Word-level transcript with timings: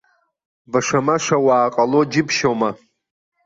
Баша-маша 0.71 1.37
уаа 1.45 1.67
ҟало 1.75 2.01
џьыбшьома? 2.11 2.69